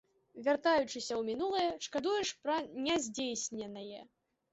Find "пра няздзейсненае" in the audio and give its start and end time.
2.47-4.01